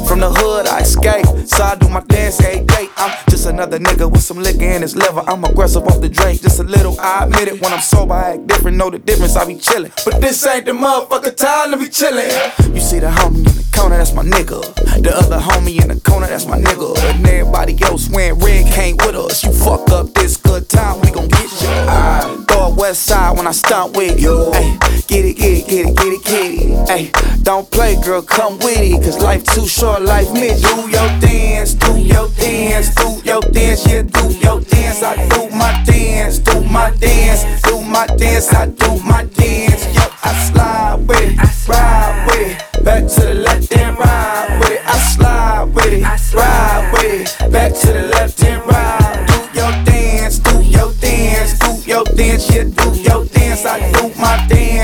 From 0.07 0.21
the 0.21 0.31
hood, 0.31 0.67
I 0.67 0.81
escape. 0.81 1.27
So 1.47 1.62
I 1.65 1.75
do 1.77 1.89
my 1.89 2.01
dance 2.01 2.41
every 2.41 2.65
day. 2.67 2.89
I'm 2.97 3.17
just 3.29 3.47
another 3.47 3.79
nigga 3.79 4.11
with 4.11 4.23
some 4.23 4.39
liquor 4.39 4.65
in 4.65 4.83
his 4.83 4.97
liver. 4.97 5.23
I'm 5.27 5.45
aggressive 5.45 5.85
off 5.85 6.01
the 6.01 6.09
drink, 6.09 6.43
just 6.43 6.61
a 6.61 6.62
little. 6.62 6.99
I 7.01 7.25
admit 7.25 7.49
it. 7.49 7.61
When 7.61 7.73
I'm 7.73 7.81
sober, 7.81 8.15
I 8.15 8.35
act 8.35 8.47
different. 8.47 8.77
Know 8.77 8.91
the 8.91 8.99
difference, 8.99 9.37
I 9.37 9.45
be 9.47 9.55
chillin'. 9.55 9.93
But 10.05 10.21
this 10.21 10.47
ain't 10.47 10.67
the 10.67 10.73
motherfucker 10.73 11.37
time 11.37 11.73
to 11.73 11.77
be 11.77 11.87
chillin'. 11.87 12.75
You 12.75 12.81
see 12.81 12.99
the 12.99 13.09
homie 13.09 13.39
in 13.39 13.45
the 13.45 13.69
corner, 13.75 13.97
that's 13.97 14.12
my 14.12 14.23
nigga. 14.23 14.61
The 15.03 15.17
other 15.17 15.39
homie 15.39 15.83
in 15.83 15.89
the 15.89 16.01
corner, 16.01 16.27
that's 16.27 16.47
my 16.47 16.59
nigga. 16.59 16.99
And 16.99 17.27
everybody 17.27 17.83
else 17.83 18.09
wearing 18.09 18.39
red 18.41 18.73
came 18.73 18.97
with 18.99 19.17
us. 19.17 19.45
You 19.45 19.53
fuck 19.53 19.91
up 19.91 20.12
this 20.15 20.37
good 20.37 20.69
time, 20.69 21.01
we 21.01 21.11
gon' 21.11 21.29
get 21.29 21.62
you. 21.62 21.69
I 21.69 22.43
a 22.62 22.71
west 22.71 23.03
side 23.05 23.37
when 23.37 23.47
I 23.47 23.53
stomp 23.53 23.97
with 23.97 24.21
you. 24.21 24.51
Ay, 24.55 24.79
get 25.09 25.25
it, 25.25 25.37
get 25.37 25.59
it, 25.59 25.69
get 25.69 25.87
it, 25.87 25.97
get 25.97 26.07
it, 26.07 26.25
get 26.25 26.53
it. 26.53 26.91
Ay, 26.91 27.39
don't 27.43 27.69
play, 27.71 28.01
girl, 28.01 28.23
come 28.23 28.59
with 28.59 28.79
it. 28.79 29.03
Cause 29.03 29.19
life 29.19 29.45
too 29.45 29.67
short, 29.73 30.02
life 30.02 30.33
mid. 30.33 30.61
Do 30.62 30.88
your 30.91 31.09
dance, 31.21 31.75
do 31.75 31.99
your 31.99 32.29
dance, 32.31 32.95
do 32.95 33.21
your 33.25 33.41
dance, 33.41 33.87
yeah, 33.87 34.02
do 34.02 34.25
your 34.45 34.61
dance. 34.61 35.02
I 35.02 35.29
do 35.29 35.49
my 35.50 35.83
dance, 35.85 36.38
do 36.38 36.61
my 36.64 36.91
dance, 36.91 37.62
do 37.62 37.81
my 37.83 38.07
dance, 38.07 38.52
I 38.52 38.67
do 38.67 38.91
my 39.02 39.25
dance. 39.25 39.83
Yo, 39.97 40.05
I 40.23 40.33
slide 40.49 41.09
with 41.09 41.21
it, 41.21 41.69
ride 41.69 42.26
with 42.29 42.49
it. 42.49 42.85
Back 42.85 43.07
to 43.14 43.21
the 43.21 43.35
left 43.35 43.73
and 43.76 43.99
ride 43.99 44.59
with 44.61 44.73
it. 44.73 44.83
I 44.87 44.97
slide 45.14 45.64
with 45.75 45.93
it, 45.93 46.02
ride 46.35 46.91
with 46.93 47.41
it. 47.41 47.52
Back 47.52 47.73
to 47.81 47.87
the 47.93 48.02
left 48.14 48.43
and 48.45 48.62
ride. 48.67 49.26
Do 49.29 49.38
your 49.59 49.73
dance, 49.85 50.38
do 50.38 50.62
your 50.62 50.93
dance, 51.00 51.59
do 51.59 51.71
your 51.91 52.05
dance, 52.05 52.50
yeah, 52.55 52.64
do 52.64 52.88
your 53.00 53.25
dance. 53.26 53.64
I 53.64 53.79
do 53.93 54.09
my 54.21 54.37
dance, 54.49 54.82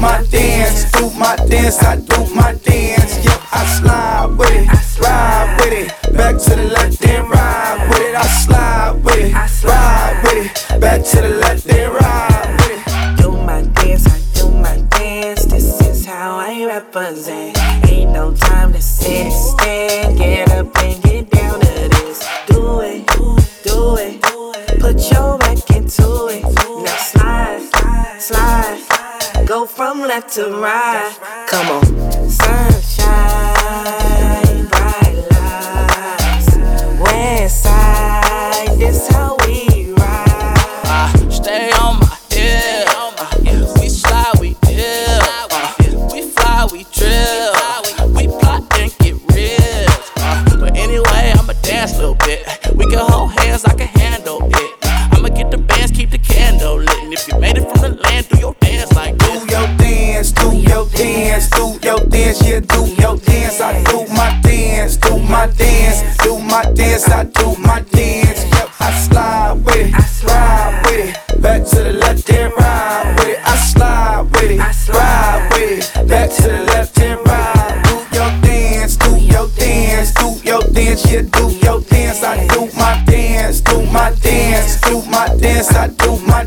my 0.00 0.22
dance, 0.30 0.90
do 0.92 1.10
my 1.10 1.36
dance, 1.48 1.82
I 1.82 1.96
do 1.96 2.34
my 2.34 2.54
dance. 2.54 3.24
Yep, 3.24 3.40
I 3.52 3.66
slide 3.78 4.36
with 4.38 4.50
it, 4.52 5.00
ride 5.00 5.56
with 5.60 5.72
it. 5.72 6.16
Back 6.16 6.36
to 6.38 6.50
the 6.56 6.64
left 6.64 7.04
and 7.04 7.28
ride 7.28 7.88
with 7.88 8.00
it. 8.00 8.14
I 8.14 8.26
slide 8.26 9.04
with 9.04 9.16
it, 9.16 9.64
ride 9.64 10.20
with 10.24 10.46
it. 10.46 10.80
Back 10.80 11.04
to 11.04 11.20
the 11.22 11.28
left 11.28 11.66
and 11.68 11.92
ride 11.94 12.56
with 12.60 12.86
it. 12.86 13.22
do 13.22 13.32
my 13.32 13.62
dance, 13.62 14.06
I 14.06 14.40
do 14.40 14.50
my 14.50 14.76
dance. 14.90 15.44
This 15.46 15.80
is 15.82 16.06
how 16.06 16.36
I 16.36 16.64
represent. 16.64 17.58
Ain't 17.88 18.12
no 18.12 18.34
time 18.34 18.72
to 18.72 18.80
sit 18.80 19.26
and 19.26 19.32
stand. 19.32 20.18
Get 20.18 20.47
Go 29.48 29.64
from 29.64 30.00
left 30.00 30.34
to 30.34 30.50
right. 30.60 31.46
Come 31.48 31.68
on. 31.68 32.28
Sunshine, 32.28 33.37
do 60.98 61.04
your 61.04 61.14
dance, 61.14 61.50
do 61.50 61.78
your 61.82 62.00
dance, 62.08 62.42
yeah, 62.42 62.60
do 62.60 62.86
your 63.00 63.16
dance. 63.18 63.60
I 63.60 63.82
do 63.84 64.06
my 64.12 64.40
dance, 64.42 64.96
do 64.96 65.18
my 65.18 65.46
dance, 65.46 66.16
do 66.18 66.38
my 66.40 66.64
dance, 66.74 67.08
I 67.08 67.24
do 67.24 67.54
my 67.60 67.80
dance. 67.80 68.44
Yep, 68.44 68.70
I 68.80 68.92
slide 69.06 69.52
with 69.64 69.76
it, 69.76 70.24
ride 70.24 70.82
with 70.86 71.30
it, 71.30 71.42
back 71.42 71.64
to 71.66 71.76
the 71.84 71.92
left 71.92 72.30
and 72.30 72.52
ride 72.58 73.14
with 73.18 73.28
it. 73.28 73.38
I 73.46 73.56
slide 73.56 74.22
with 74.32 74.50
it, 74.50 74.88
ride 74.92 75.50
with 75.52 75.96
it, 75.96 76.08
back 76.08 76.30
to 76.30 76.42
the 76.42 76.62
left 76.64 76.98
and 77.00 77.20
ride. 77.26 77.82
Do 77.84 78.16
your 78.16 78.30
dance, 78.42 78.96
do 78.96 79.16
your 79.18 79.48
dance, 79.56 80.12
do 80.14 80.28
your 80.42 80.62
dance, 80.62 81.12
yeah, 81.12 81.22
do 81.22 81.50
your 81.64 81.80
dance. 81.80 82.22
I 82.24 82.46
do 82.48 82.68
my 82.76 83.04
dance, 83.06 83.60
do 83.60 83.82
my 83.86 84.10
dance, 84.20 84.80
do 84.80 85.02
my 85.10 85.28
dance, 85.36 85.70
I 85.70 85.88
do 85.88 86.18
my 86.26 86.44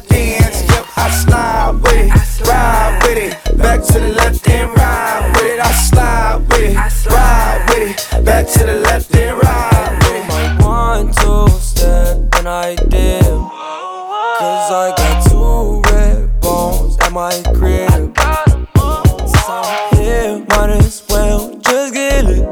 back 8.24 8.48
to 8.48 8.60
the 8.60 8.75
left 8.75 9.16
and 9.16 9.38
with 9.38 10.28
my 10.28 10.58
one, 10.66 11.08
two 11.13 11.48
step 11.60 12.18
and 12.38 12.48
I 12.48 12.75
dip. 12.75 13.24
Cause 13.24 14.72
I 14.72 14.94
got 14.98 15.30
two 15.30 15.82
red 15.92 16.40
bones 16.40 16.98
at 17.00 17.12
my 17.12 17.32
crib. 17.56 18.18
So 18.18 19.48
I'm 19.48 19.98
here, 19.98 20.46
might 20.50 20.70
as 20.70 21.04
well 21.10 21.58
just 21.60 21.94
get 21.94 22.25
it. 22.25 22.51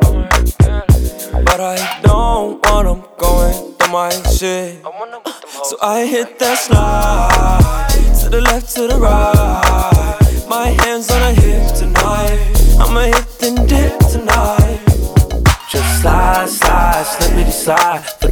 But 1.45 1.59
I 1.59 1.99
don't 2.03 2.65
want 2.65 2.87
them 2.87 3.03
going 3.17 3.73
through 3.73 3.91
my 3.91 4.09
shit. 4.31 4.81
So 5.63 5.77
I 5.81 6.05
hit 6.05 6.39
that 6.39 6.57
slide 6.57 8.19
to 8.21 8.29
the 8.29 8.41
left, 8.41 8.75
to 8.75 8.87
the 8.87 8.97
right. 8.97 10.45
My 10.49 10.67
hands 10.67 11.11
on 11.11 11.21
the 11.21 11.41
hip 11.41 11.75
tonight. 11.75 12.39
I'ma 12.79 13.01
hit 13.01 13.28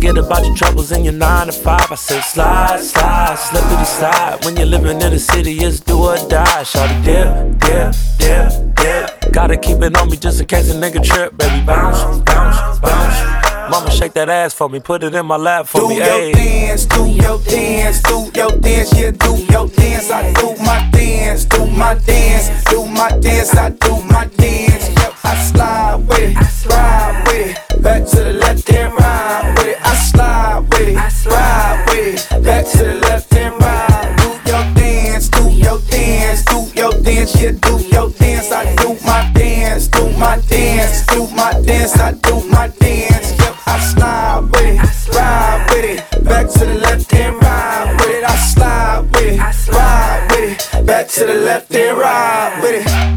Forget 0.07 0.23
about 0.23 0.45
your 0.45 0.55
troubles 0.55 0.93
in 0.93 1.03
your 1.03 1.11
nine 1.11 1.47
to 1.47 1.51
five. 1.51 1.91
I 1.91 1.95
said 1.95 2.21
slide, 2.21 2.79
slide, 2.79 3.35
slip 3.35 3.61
to 3.61 3.69
the 3.69 3.83
slide. 3.83 4.45
When 4.45 4.55
you're 4.55 4.65
living 4.65 5.01
in 5.01 5.11
the 5.11 5.19
city, 5.19 5.51
it's 5.57 5.81
do 5.81 5.97
or 5.97 6.15
die. 6.29 6.63
Shawty 6.63 7.03
dip, 7.03 7.59
dip, 7.59 7.93
dip, 8.17 8.75
dip. 8.77 9.33
Gotta 9.33 9.57
keep 9.57 9.81
it 9.81 9.97
on 9.97 10.09
me 10.09 10.15
just 10.15 10.39
in 10.39 10.45
case 10.47 10.71
a 10.73 10.75
nigga 10.75 11.03
trip. 11.03 11.35
Baby 11.35 11.61
bounce, 11.65 12.21
bounce, 12.21 12.79
bounce. 12.79 13.69
Mama 13.69 13.91
shake 13.91 14.13
that 14.13 14.29
ass 14.29 14.53
for 14.53 14.69
me, 14.69 14.79
put 14.79 15.03
it 15.03 15.13
in 15.13 15.25
my 15.25 15.35
lap 15.35 15.67
for 15.67 15.81
Do 15.81 15.89
me. 15.89 15.97
your 15.97 16.05
ayy. 16.05 16.33
dance, 16.33 16.85
do 16.85 17.05
your 17.05 17.39
dance, 17.39 18.01
do 18.03 18.31
your 18.33 18.51
dance, 18.61 18.97
yeah, 18.97 19.11
do 19.11 19.35
your 19.51 19.67
dance. 19.67 20.09
I 20.09 20.31
do 20.35 20.55
my 20.63 20.89
dance, 20.93 21.43
do 21.43 21.65
my 21.65 21.95
dance, 21.95 22.63
do 22.71 22.85
my 22.85 23.09
dance, 23.09 23.53
I 23.57 23.71
do 23.71 24.01
my 24.03 24.23
dance. 24.37 24.87
Yep, 24.87 25.13
I 25.25 25.35
slide 25.51 25.95
with 26.07 26.19
it, 26.19 26.65
ride 26.69 27.23
with 27.27 27.57
it, 27.71 27.83
back 27.83 28.05
to 28.05 28.23
the 28.23 28.31
left 28.31 28.65
you 37.47 37.53
do 37.53 37.77
your 37.87 38.09
dance, 38.09 38.51
I 38.51 38.75
do 38.75 38.97
my 39.05 39.31
dance, 39.33 39.87
do 39.87 40.09
my 40.17 40.37
dance, 40.47 41.05
do 41.05 41.27
my 41.29 41.53
dance, 41.61 41.97
I 41.97 42.11
do 42.11 42.43
my 42.49 42.67
dance. 42.67 43.39
Yep, 43.39 43.55
I 43.65 43.79
slide 43.79 44.39
with 44.51 44.65
it, 44.65 45.15
ride 45.15 45.67
with 45.69 45.85
it, 45.85 46.23
back 46.25 46.49
to 46.49 46.65
the 46.65 46.73
left 46.75 47.13
and 47.13 47.41
ride 47.41 47.95
with 47.99 48.09
it. 48.09 48.23
I 48.23 48.35
slide 48.35 49.01
with 49.13 49.33
it, 49.33 49.71
ride 49.71 50.27
with 50.31 50.75
it, 50.75 50.85
back 50.85 51.07
to 51.07 51.25
the 51.25 51.35
left 51.35 51.73
and 51.73 51.97
ride 51.97 52.59
with 52.61 52.85
it. 52.85 53.16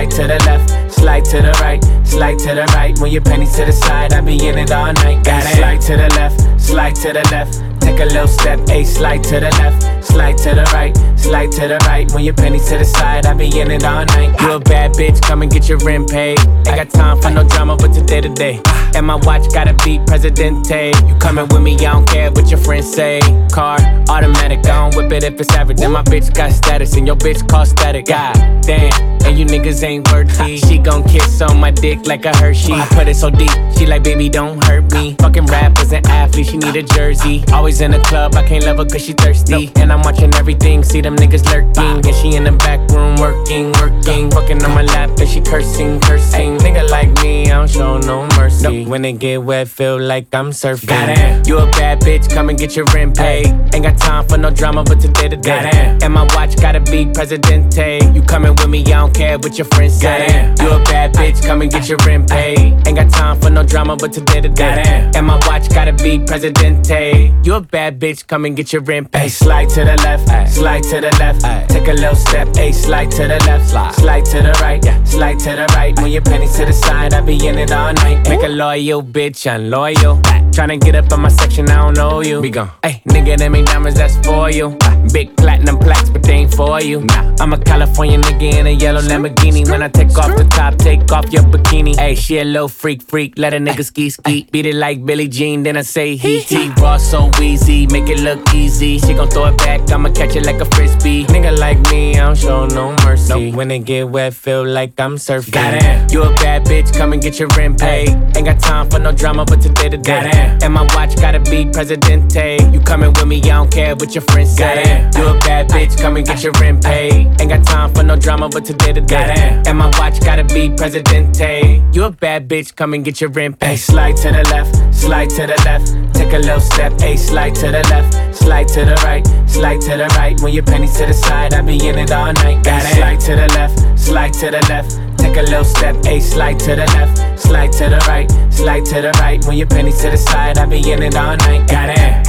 Slide 0.00 0.10
to 0.10 0.26
the 0.28 0.44
left, 0.46 0.92
slide 0.92 1.24
to 1.26 1.42
the 1.42 1.52
right, 1.60 2.06
slide 2.06 2.38
to 2.38 2.54
the 2.54 2.64
right. 2.74 2.98
When 3.00 3.12
your 3.12 3.22
penny 3.22 3.46
to 3.46 3.64
the 3.66 3.72
side, 3.72 4.12
I 4.14 4.20
be 4.20 4.34
in 4.46 4.56
it 4.56 4.70
all 4.70 4.92
night. 4.92 5.24
Got 5.24 5.44
it. 5.44 5.56
Slide 5.56 5.80
to 5.82 5.96
the 5.96 6.08
left, 6.16 6.60
slide 6.60 6.94
to 6.96 7.12
the 7.12 7.28
left. 7.30 7.69
Take 7.80 8.00
a 8.00 8.04
little 8.04 8.28
step, 8.28 8.60
a 8.70 8.84
slide 8.84 9.22
to 9.24 9.40
the 9.40 9.50
left, 9.60 10.04
slide 10.04 10.38
to 10.38 10.54
the 10.54 10.64
right, 10.72 10.96
slide 11.18 11.52
to 11.52 11.68
the 11.68 11.78
right. 11.86 12.10
When 12.12 12.24
your 12.24 12.34
penny 12.34 12.58
to 12.58 12.78
the 12.78 12.84
side, 12.84 13.26
I 13.26 13.34
be 13.34 13.46
in 13.58 13.70
it 13.70 13.84
all 13.84 14.04
night. 14.04 14.40
You 14.40 14.52
a 14.52 14.60
bad 14.60 14.92
bitch, 14.92 15.20
come 15.22 15.42
and 15.42 15.50
get 15.50 15.68
your 15.68 15.78
rent 15.78 16.10
paid. 16.10 16.38
Ain't 16.66 16.76
got 16.76 16.90
time 16.90 17.20
for 17.20 17.30
no 17.30 17.44
drama, 17.44 17.76
but 17.76 17.92
today 17.92 18.20
to 18.20 18.28
day. 18.28 18.60
And 18.94 19.06
my 19.06 19.16
watch 19.16 19.52
gotta 19.52 19.74
be 19.84 20.00
Presidente. 20.06 20.92
You 21.06 21.14
coming 21.16 21.46
with 21.48 21.62
me, 21.62 21.74
I 21.74 21.92
don't 21.92 22.08
care 22.08 22.30
what 22.30 22.50
your 22.50 22.58
friends 22.58 22.90
say. 22.92 23.20
Car, 23.52 23.78
automatic, 24.08 24.60
I 24.66 24.90
don't 24.90 24.96
whip 24.96 25.12
it 25.12 25.22
if 25.22 25.40
it's 25.40 25.54
average. 25.54 25.78
Then 25.78 25.92
my 25.92 26.02
bitch 26.02 26.34
got 26.34 26.52
status, 26.52 26.96
and 26.96 27.06
your 27.06 27.16
bitch 27.16 27.46
cost 27.48 27.72
static. 27.72 28.06
God 28.06 28.34
damn, 28.62 28.92
and 29.24 29.38
you 29.38 29.44
niggas 29.46 29.82
ain't 29.84 30.10
worthy. 30.10 30.56
She 30.56 30.78
gon' 30.78 31.04
kiss 31.04 31.40
on 31.42 31.60
my 31.60 31.70
dick 31.70 32.06
like 32.06 32.24
a 32.24 32.34
Hershey. 32.36 32.72
I 32.72 32.86
put 32.86 33.08
it 33.08 33.16
so 33.16 33.30
deep, 33.30 33.50
she 33.76 33.86
like, 33.86 34.02
baby, 34.02 34.28
don't 34.28 34.62
hurt 34.64 34.90
me. 34.92 35.16
Fucking 35.20 35.46
rappers 35.46 35.92
and 35.92 36.06
athletes, 36.06 36.50
she 36.50 36.56
need 36.56 36.76
a 36.76 36.82
jersey. 36.82 37.44
Always 37.52 37.69
in 37.78 37.92
the 37.92 38.00
club, 38.00 38.34
I 38.34 38.42
can't 38.42 38.64
love 38.64 38.78
her 38.78 38.84
cause 38.84 39.04
she 39.04 39.12
thirsty. 39.12 39.70
And 39.76 39.92
I'm 39.92 40.02
watching 40.02 40.34
everything, 40.34 40.82
see 40.82 41.00
them 41.00 41.14
niggas 41.14 41.44
lurking. 41.46 42.04
And 42.04 42.16
she 42.16 42.34
in 42.34 42.42
the 42.42 42.52
back 42.52 42.80
room 42.90 43.14
working, 43.16 43.70
working. 43.78 44.30
Fucking 44.32 44.62
on 44.64 44.74
my 44.74 44.82
lap, 44.82 45.10
and 45.20 45.28
she 45.28 45.40
cursing, 45.40 46.00
cursing. 46.00 46.58
Nigga 46.58 46.88
like 46.90 47.10
me, 47.22 47.46
I 47.46 47.58
don't 47.58 47.70
show 47.70 47.98
no 47.98 48.26
mercy. 48.36 48.84
When 48.86 49.04
it 49.04 49.20
get 49.20 49.44
wet, 49.44 49.68
feel 49.68 50.00
like 50.00 50.34
I'm 50.34 50.50
surfing. 50.50 50.88
Goddamn. 50.88 51.42
You 51.46 51.58
a 51.58 51.70
bad 51.70 52.00
bitch, 52.00 52.28
come 52.28 52.48
and 52.48 52.58
get 52.58 52.74
your 52.74 52.86
rent 52.94 53.16
paid. 53.16 53.46
Ain't 53.72 53.84
got 53.84 53.96
time 53.98 54.26
for 54.26 54.36
no 54.36 54.50
drama, 54.50 54.82
but 54.82 54.98
today 54.98 55.28
to 55.28 55.36
day. 55.36 55.98
And 56.02 56.12
my 56.12 56.24
watch 56.34 56.56
gotta 56.56 56.80
be 56.80 57.06
Presidente. 57.06 58.00
You 58.12 58.22
coming 58.22 58.54
with 58.56 58.68
me, 58.68 58.80
I 58.86 58.98
don't 58.98 59.14
care 59.14 59.38
what 59.38 59.56
your 59.58 59.66
friends 59.66 59.94
say. 60.00 60.26
You 60.60 60.70
a 60.70 60.82
bad 60.84 61.14
bitch, 61.14 61.46
come 61.46 61.62
and 61.62 61.70
get 61.70 61.88
your 61.88 61.98
rent 62.06 62.28
paid. 62.28 62.74
Ain't 62.86 62.96
got 62.96 63.10
time 63.10 63.40
for 63.40 63.50
no 63.50 63.62
drama, 63.62 63.96
but 63.96 64.12
today 64.12 64.40
to 64.40 64.48
day. 64.48 65.10
And 65.14 65.26
my 65.26 65.36
watch 65.46 65.68
gotta 65.68 65.92
be 65.92 66.18
Presidente. 66.18 67.32
You 67.44 67.59
bad 67.60 68.00
bitch, 68.00 68.26
come 68.26 68.44
and 68.44 68.56
get 68.56 68.72
your 68.72 68.82
rent 68.82 69.10
paid. 69.12 69.30
Slide 69.30 69.68
to 69.70 69.84
the 69.84 69.96
left, 69.96 70.52
slide 70.52 70.82
to 70.84 71.00
the 71.00 71.10
left. 71.18 71.70
Take 71.70 71.88
a 71.88 71.92
little 71.92 72.14
step, 72.14 72.54
hey, 72.56 72.72
slide 72.72 73.10
to 73.12 73.28
the 73.28 73.38
left, 73.46 73.68
slide 73.96 74.24
to 74.26 74.42
the 74.42 74.52
right, 74.60 74.84
yeah, 74.84 75.02
slide 75.04 75.38
to 75.40 75.50
the 75.50 75.66
right. 75.74 75.96
When 76.00 76.10
your 76.12 76.22
penny 76.22 76.46
to 76.46 76.64
the 76.66 76.72
side, 76.72 77.14
I 77.14 77.20
be 77.20 77.46
in 77.46 77.58
it 77.58 77.72
all 77.72 77.92
night. 77.92 78.28
Make 78.28 78.42
a 78.42 78.48
loyal 78.48 79.02
bitch, 79.02 79.52
unloyal. 79.52 80.20
Tryna 80.60 80.78
get 80.78 80.94
up 80.94 81.10
on 81.10 81.22
my 81.22 81.30
section, 81.30 81.70
I 81.70 81.76
don't 81.76 81.96
know 81.96 82.20
you. 82.20 82.38
We 82.42 82.50
gon' 82.50 82.70
Hey, 82.82 83.00
nigga, 83.08 83.38
them 83.38 83.54
ain't 83.54 83.66
diamonds, 83.68 83.98
that's 83.98 84.14
for 84.18 84.50
you. 84.50 84.76
Ah. 84.82 85.06
Big 85.10 85.34
platinum 85.34 85.78
plaques, 85.78 86.10
but 86.10 86.22
they 86.22 86.34
ain't 86.34 86.52
for 86.52 86.82
you. 86.82 87.00
Nah, 87.00 87.34
I'm 87.40 87.54
a 87.54 87.58
California 87.58 88.18
nigga 88.18 88.58
in 88.58 88.66
a 88.66 88.70
yellow 88.70 89.00
Lamborghini. 89.00 89.66
When 89.70 89.82
I 89.82 89.88
take 89.88 90.14
off 90.18 90.36
the 90.36 90.44
top, 90.44 90.76
take 90.76 91.10
off 91.12 91.32
your 91.32 91.44
bikini. 91.44 91.96
Hey, 91.96 92.14
she 92.14 92.40
a 92.40 92.44
little 92.44 92.68
freak, 92.68 93.02
freak. 93.02 93.38
Let 93.38 93.54
a 93.54 93.56
nigga 93.56 93.82
ski, 93.82 94.10
ski. 94.10 94.46
Beat 94.52 94.66
it 94.66 94.74
like 94.74 95.02
Billie 95.02 95.28
Jean, 95.28 95.62
then 95.62 95.78
I 95.78 95.80
say 95.80 96.14
he, 96.16 96.40
he. 96.40 96.68
Raw 96.72 96.98
so 96.98 97.30
easy, 97.40 97.86
make 97.86 98.10
it 98.10 98.20
look 98.20 98.52
easy. 98.52 98.98
She 98.98 99.14
gon' 99.14 99.30
throw 99.30 99.46
it 99.46 99.56
back, 99.56 99.90
I'ma 99.90 100.10
catch 100.10 100.36
it 100.36 100.44
like 100.44 100.60
a 100.60 100.66
frisbee. 100.66 101.24
Nigga 101.24 101.58
like 101.58 101.80
me, 101.90 102.18
I 102.18 102.26
don't 102.26 102.36
show 102.36 102.66
no 102.66 102.94
mercy. 103.02 103.50
When 103.50 103.70
it 103.70 103.86
get 103.86 104.10
wet, 104.10 104.34
feel 104.34 104.66
like 104.66 105.00
I'm 105.00 105.16
surfing. 105.16 105.52
Goddamn. 105.52 106.10
You 106.10 106.24
a 106.24 106.34
bad 106.34 106.66
bitch, 106.66 106.94
come 106.94 107.14
and 107.14 107.22
get 107.22 107.38
your 107.38 107.48
rent 107.56 107.80
paid. 107.80 108.10
Ain't 108.36 108.44
got 108.44 108.60
time 108.60 108.90
for 108.90 108.98
no 108.98 109.10
drama, 109.10 109.46
but 109.46 109.62
today 109.62 109.88
to 109.88 109.96
day. 109.96 110.49
And 110.62 110.74
my 110.74 110.82
watch 110.94 111.16
gotta 111.16 111.40
be 111.40 111.66
Presidente. 111.66 112.58
You 112.72 112.80
coming 112.80 113.12
with 113.12 113.26
me, 113.26 113.38
I 113.42 113.56
don't 113.58 113.70
care 113.70 113.94
what 113.94 114.14
your 114.14 114.22
friends 114.22 114.56
say. 114.56 115.08
You 115.16 115.26
a 115.26 115.38
bad 115.40 115.68
bitch, 115.68 115.98
come 116.00 116.16
and 116.16 116.26
get 116.26 116.42
your 116.42 116.52
rent 116.60 116.82
paid. 116.84 117.28
Ain't 117.40 117.50
got 117.50 117.64
time 117.64 117.92
for 117.94 118.02
no 118.02 118.16
drama, 118.16 118.48
but 118.48 118.64
today 118.64 118.92
to 118.92 119.00
day. 119.00 119.62
And 119.66 119.78
my 119.78 119.90
watch 119.98 120.20
gotta 120.20 120.44
be 120.44 120.70
Presidente. 120.70 121.82
You 121.92 122.04
a 122.04 122.10
bad 122.10 122.48
bitch, 122.48 122.74
come 122.74 122.94
and 122.94 123.04
get 123.04 123.20
your 123.20 123.30
rent 123.30 123.58
paid. 123.58 123.76
Slide 123.76 124.16
to 124.18 124.30
the 124.30 124.44
left, 124.50 124.94
slide 124.94 125.30
to 125.30 125.46
the 125.46 125.60
left. 125.64 126.14
Take 126.14 126.32
a 126.32 126.38
little 126.38 126.60
step, 126.60 126.92
a 127.00 127.16
slide 127.16 127.54
to 127.56 127.70
the 127.70 127.82
left, 127.88 128.36
slide 128.36 128.68
to 128.68 128.84
the 128.84 128.94
right, 129.04 129.26
slide 129.48 129.80
to 129.82 129.96
the 129.96 130.06
right. 130.16 130.40
When 130.40 130.52
your 130.52 130.64
penny 130.64 130.86
to 130.86 131.06
the 131.06 131.14
side, 131.14 131.54
I 131.54 131.62
be 131.62 131.76
in 131.88 131.98
it 131.98 132.12
all 132.12 132.32
night. 132.32 132.62
Got 132.64 132.84
it. 132.84 132.96
Slide 132.96 133.20
to 133.20 133.36
the 133.36 133.48
left, 133.54 133.98
slide 133.98 134.32
to 134.34 134.50
the 134.50 134.66
left. 134.68 135.09
Take 135.30 135.38
a 135.38 135.42
little 135.42 135.64
step, 135.64 135.94
a 136.06 136.18
slide 136.18 136.58
to 136.58 136.74
the 136.74 136.86
left, 136.86 137.38
slide 137.38 137.70
to 137.74 137.88
the 137.88 137.98
right, 138.08 138.28
slide 138.52 138.84
to 138.86 139.00
the 139.00 139.12
right. 139.20 139.44
When 139.46 139.56
your 139.56 139.68
penny 139.68 139.92
to 139.92 140.10
the 140.10 140.16
side, 140.16 140.58
I 140.58 140.66
be 140.66 140.78
in 140.90 141.04
it 141.04 141.14
all 141.14 141.36
night. 141.36 141.68
Got 141.68 141.90
it. 141.90 142.26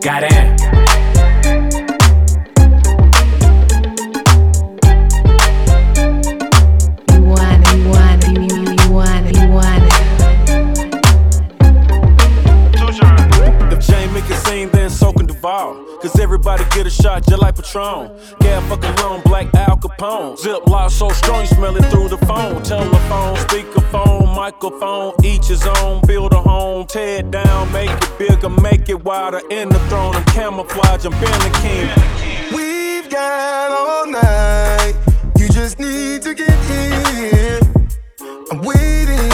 Got 0.00 0.22
it. 0.24 0.32
You 7.12 7.22
want 7.22 7.68
it, 7.68 7.76
you 7.76 7.88
want 7.90 8.24
it, 8.24 8.32
you, 8.32 8.44
you, 8.48 8.62
you 8.80 8.90
want 8.90 9.26
it, 9.26 9.36
you 9.36 9.48
want 9.50 9.84
it. 9.84 9.92
If 13.78 14.12
make 14.14 14.24
a 14.30 14.36
scene, 14.36 14.70
then 14.70 14.88
so 14.88 15.12
can 15.12 15.26
Cause 16.02 16.18
everybody 16.18 16.64
get 16.70 16.86
a 16.86 16.90
shot 16.90 17.24
just 17.26 17.40
like 17.40 17.54
Patron. 17.54 18.10
Gas 18.40 18.68
fucking 18.68 18.72
wrong, 18.72 18.76
black 18.76 18.84
Al 18.84 18.91
Capone. 20.02 20.36
Zip 20.36 20.66
lock 20.66 20.90
so 20.90 21.08
strong, 21.10 21.42
you 21.42 21.46
smell 21.46 21.76
it 21.76 21.84
through 21.86 22.08
the 22.08 22.18
phone. 22.18 22.62
Telephone, 22.62 23.36
speakerphone, 23.36 24.34
microphone, 24.34 25.12
each 25.24 25.46
his 25.46 25.64
own. 25.66 26.00
Build 26.06 26.32
a 26.32 26.40
home, 26.40 26.86
tear 26.86 27.18
it 27.20 27.30
down, 27.30 27.70
make 27.72 27.90
it 27.90 28.18
bigger, 28.18 28.48
make 28.48 28.88
it 28.88 29.04
wider. 29.04 29.40
In 29.50 29.68
the 29.68 29.78
throne, 29.88 30.16
I'm 30.16 30.24
camouflage, 30.24 31.04
I'm 31.04 31.12
the 31.12 31.58
King. 31.62 31.88
We've 32.52 33.08
got 33.08 33.70
all 33.70 34.06
night. 34.10 34.94
You 35.38 35.48
just 35.48 35.78
need 35.78 36.22
to 36.22 36.34
get 36.34 36.58
here. 36.64 37.60
I'm 38.50 38.60
waiting. 38.60 39.30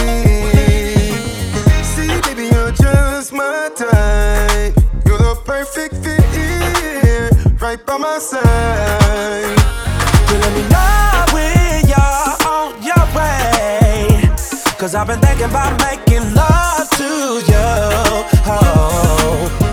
See, 1.83 2.21
baby, 2.23 2.55
you're 2.55 2.73
just 2.73 3.33
my 3.33 3.71
type. 3.75 4.75
You're 5.07 5.19
the 5.19 5.41
perfect 5.47 5.95
fit 6.05 6.23
here, 6.35 7.31
right 7.59 7.85
by 7.87 7.97
my 7.97 8.19
side. 8.19 9.58
You 10.49 10.55
let 10.55 10.63
me 10.63 10.69
know 10.71 11.25
when 11.35 11.87
you're 11.87 12.49
on 12.49 12.83
your 12.83 13.05
way. 13.15 14.31
Cause 14.79 14.95
I've 14.95 15.07
been 15.07 15.21
thinking 15.21 15.45
about 15.45 15.79
making 15.83 16.35
love 16.35 16.89
to 16.91 17.05
you. 17.05 17.69
Oh. 18.47 19.68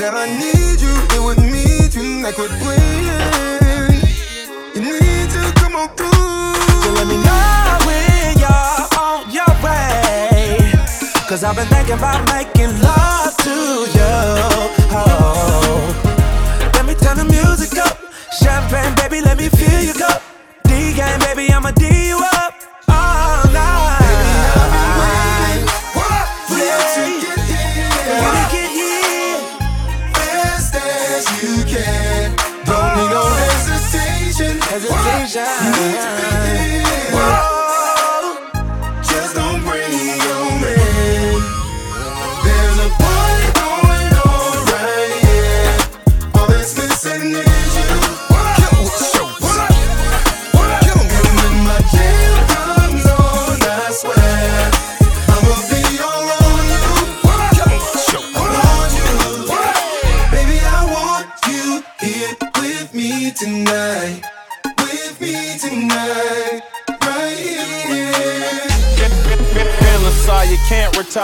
That 0.00 0.14
I 0.14 0.26
need 0.32 0.80
you 0.80 0.94
here 1.12 1.22
with 1.22 1.38
me 1.52 1.86
tonight. 1.88 2.34
Quit 2.34 2.50
playing. 2.64 4.00
You 4.74 4.80
need 4.80 5.28
to 5.36 5.42
come 5.60 5.76
on 5.76 5.88
through. 5.94 6.56
So 6.82 6.88
let 6.96 7.06
me 7.06 7.16
know 7.20 7.78
when 7.84 8.38
you're 8.40 8.80
on 8.96 9.28
your 9.30 9.52
way. 9.60 10.72
Cause 11.28 11.44
I've 11.44 11.54
been 11.54 11.68
thinking 11.68 11.98
about 11.98 12.26
making 12.32 12.80
love. 12.80 13.09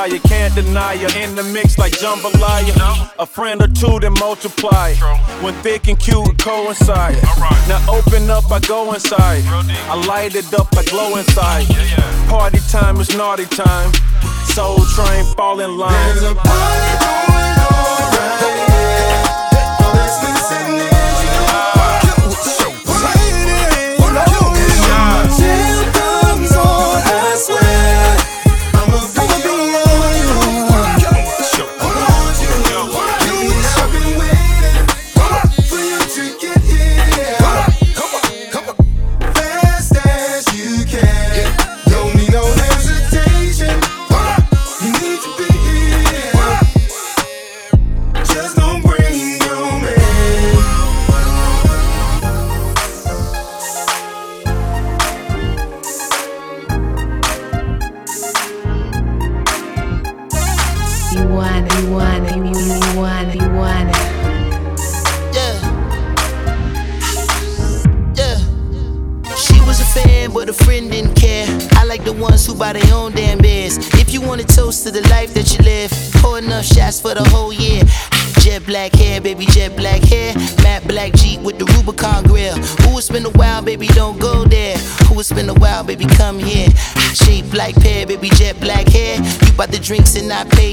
You 0.04 0.20
can't 0.20 0.54
deny 0.54 0.92
you. 0.92 1.08
In 1.16 1.34
the 1.34 1.42
mix 1.42 1.78
like 1.78 1.92
jambalaya. 1.92 2.76
No. 2.76 3.08
A 3.18 3.26
friend 3.26 3.62
or 3.62 3.68
two 3.68 3.98
then 3.98 4.12
multiply. 4.20 4.94
True. 4.94 5.08
When 5.42 5.54
thick 5.62 5.88
and 5.88 5.98
cute 5.98 6.38
coincide. 6.38 7.16
Now 7.66 7.84
open 7.88 8.30
up, 8.30 8.50
I 8.52 8.60
go 8.60 8.92
inside. 8.92 9.42
I 9.46 10.06
light 10.06 10.34
it 10.36 10.52
up, 10.54 10.68
I 10.76 10.84
glow 10.84 11.16
inside. 11.16 11.68
Yeah, 11.70 11.82
yeah. 11.82 12.28
Party 12.28 12.58
time 12.70 13.00
is 13.00 13.16
naughty 13.16 13.46
time. 13.46 13.92
Soul 14.44 14.78
train, 14.94 15.24
fall 15.34 15.60
in 15.60 15.76
line. 15.76 17.25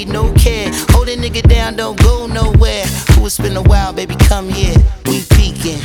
no 0.07 0.31
care. 0.33 0.69
Hold 0.89 1.09
a 1.09 1.15
nigga 1.15 1.47
down, 1.47 1.75
don't 1.75 2.01
go 2.01 2.27
nowhere. 2.27 2.85
Who 3.15 3.23
has 3.23 3.37
been 3.37 3.57
a 3.57 3.63
while, 3.63 3.93
baby, 3.93 4.15
come 4.15 4.49
here. 4.49 4.75
We 5.05 5.21
peeking. 5.31 5.81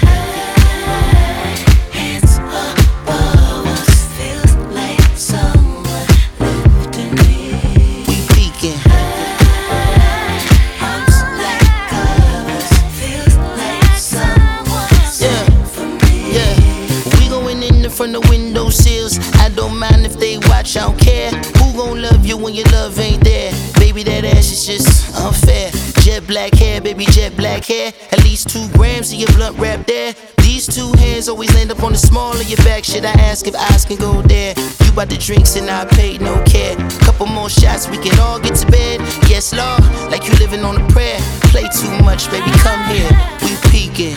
hair. 27.65 27.93
At 28.13 28.23
least 28.25 28.49
two 28.49 28.69
grams 28.73 29.13
of 29.13 29.19
your 29.19 29.29
blunt 29.37 29.59
wrapped 29.59 29.87
there. 29.87 30.15
These 30.39 30.67
two 30.67 30.93
hands 30.99 31.29
always 31.29 31.55
end 31.57 31.71
up 31.71 31.83
on 31.83 31.93
the 31.93 31.99
small 31.99 32.33
of 32.33 32.49
your 32.49 32.59
back. 32.59 32.85
Should 32.85 33.05
I 33.05 33.13
ask 33.13 33.47
if 33.47 33.55
eyes 33.55 33.85
can 33.85 33.97
go 33.97 34.23
there? 34.23 34.55
You 34.85 34.93
bought 34.93 35.09
the 35.11 35.19
drinks 35.19 35.57
and 35.57 35.69
I 35.71 35.85
paid 35.85 36.21
no 36.21 36.43
care. 36.45 36.77
Couple 37.01 37.27
more 37.27 37.51
shots, 37.51 37.89
we 37.89 37.99
can 37.99 38.19
all 38.19 38.41
get 38.41 38.55
to 38.57 38.67
bed. 38.67 39.01
Yes, 39.29 39.53
Lord, 39.53 39.83
like 40.11 40.27
you 40.27 40.35
living 40.35 40.65
on 40.65 40.81
a 40.81 40.89
prayer. 40.89 41.19
Play 41.53 41.69
too 41.81 41.93
much, 42.05 42.31
baby, 42.31 42.51
come 42.59 42.83
here. 42.91 43.11
We 43.43 43.57
peeking. 43.71 44.17